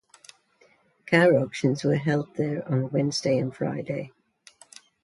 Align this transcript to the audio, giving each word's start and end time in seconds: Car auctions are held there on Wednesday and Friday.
Car 1.05 1.35
auctions 1.35 1.85
are 1.85 1.93
held 1.93 2.33
there 2.33 2.67
on 2.67 2.89
Wednesday 2.89 3.37
and 3.37 3.55
Friday. 3.55 4.11